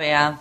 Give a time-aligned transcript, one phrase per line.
[0.00, 0.40] Bea.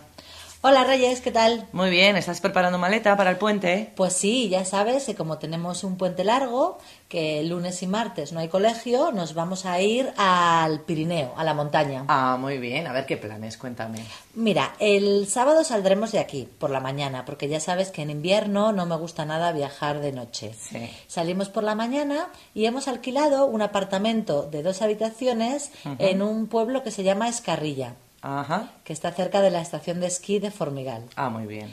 [0.61, 1.67] Hola Reyes, ¿qué tal?
[1.71, 3.91] Muy bien, ¿estás preparando maleta para el puente?
[3.95, 8.39] Pues sí, ya sabes que como tenemos un puente largo, que lunes y martes no
[8.39, 12.05] hay colegio, nos vamos a ir al Pirineo, a la montaña.
[12.07, 12.87] Ah, muy bien.
[12.87, 13.99] A ver qué planes, cuéntame.
[14.33, 18.71] Mira, el sábado saldremos de aquí por la mañana, porque ya sabes que en invierno
[18.71, 20.53] no me gusta nada viajar de noche.
[20.57, 20.89] Sí.
[21.07, 26.83] Salimos por la mañana y hemos alquilado un apartamento de dos habitaciones en un pueblo
[26.83, 28.71] que se llama Escarrilla, Ajá.
[28.83, 31.03] que está cerca de la estación de esquí de Formigal.
[31.15, 31.71] Ah, muy bien.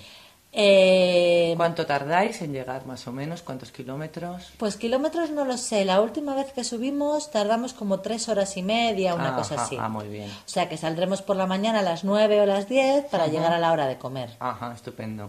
[0.58, 3.42] Eh, ¿Cuánto tardáis en llegar más o menos?
[3.42, 4.52] ¿Cuántos kilómetros?
[4.56, 5.84] Pues kilómetros no lo sé.
[5.84, 9.76] La última vez que subimos tardamos como tres horas y media, una cosa así.
[9.78, 10.30] Ah, muy bien.
[10.30, 13.52] O sea que saldremos por la mañana a las nueve o las diez para llegar
[13.52, 14.30] a la hora de comer.
[14.40, 15.28] Ajá, estupendo.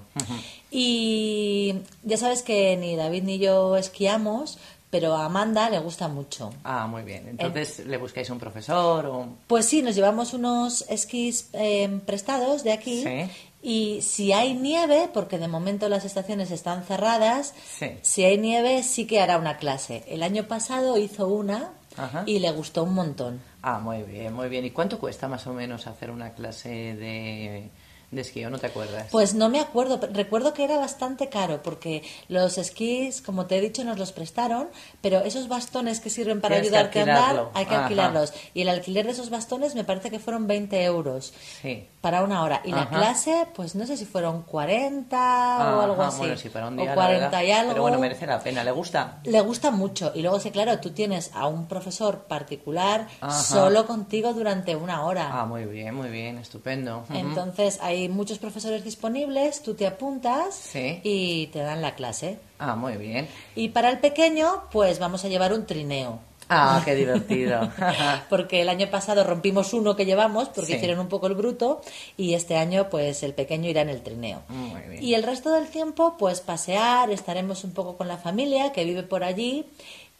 [0.71, 4.59] Y ya sabes que ni David ni yo esquiamos,
[4.89, 6.51] pero a Amanda le gusta mucho.
[6.63, 7.27] Ah, muy bien.
[7.27, 9.27] Entonces, ¿le buscáis un profesor o...?
[9.47, 13.03] Pues sí, nos llevamos unos esquís eh, prestados de aquí.
[13.03, 13.29] Sí.
[13.61, 17.87] Y si hay nieve, porque de momento las estaciones están cerradas, Sí.
[18.01, 20.03] si hay nieve sí que hará una clase.
[20.07, 22.23] El año pasado hizo una Ajá.
[22.25, 23.41] y le gustó un montón.
[23.63, 24.63] Ah, muy bien, muy bien.
[24.63, 27.69] ¿Y cuánto cuesta más o menos hacer una clase de,
[28.11, 29.07] de esquí o no te acuerdas?
[29.11, 33.61] Pues no me acuerdo, recuerdo que era bastante caro porque los esquís, como te he
[33.61, 34.69] dicho, nos los prestaron,
[35.01, 37.83] pero esos bastones que sirven para Tienes ayudarte a andar hay que Ajá.
[37.83, 38.33] alquilarlos.
[38.53, 41.85] Y el alquiler de esos bastones me parece que fueron 20 euros Sí.
[41.99, 42.61] para una hora.
[42.63, 42.91] Y la Ajá.
[42.91, 46.17] clase, pues no sé si fueron 40 o algo Ajá, así.
[46.19, 47.43] Bueno, sí, para un o día, la 40 verdad.
[47.43, 47.71] y algo.
[47.71, 48.63] Pero bueno, merece la pena.
[48.63, 49.19] ¿Le gusta?
[49.25, 50.11] Le gusta mucho.
[50.15, 53.33] Y luego, sí, claro, tú tienes a un profesor particular Ajá.
[53.43, 55.29] solo contigo durante una hora.
[55.31, 57.03] Ah, muy bien, muy bien, estupendo.
[57.09, 60.99] Entonces hay muchos profesores disponibles, tú te apuntas Sí.
[61.03, 62.37] y te dan la clase.
[62.59, 63.27] Ah, muy bien.
[63.55, 66.19] Y para el pequeño, pues vamos a llevar un trineo.
[66.49, 67.69] Ah, qué divertido.
[68.29, 70.77] Porque el año pasado rompimos uno que llevamos porque Sí.
[70.77, 71.81] hicieron un poco el bruto
[72.15, 74.43] y este año pues el pequeño irá en el trineo.
[74.47, 75.03] Muy bien.
[75.03, 79.03] Y el resto del tiempo pues pasear, estaremos un poco con la familia que vive
[79.03, 79.65] por allí,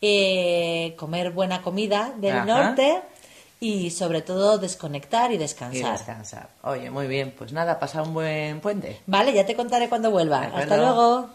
[0.01, 2.46] eh, comer buena comida del Ajá.
[2.46, 3.01] norte
[3.59, 5.94] y sobre todo desconectar y Y descansar.
[5.97, 6.50] descansar.
[6.63, 7.34] Oye, muy bien.
[7.38, 9.00] Pues nada, pasa un buen puente.
[9.07, 10.41] Vale, ya te contaré cuando vuelva.
[10.53, 11.29] Hasta luego.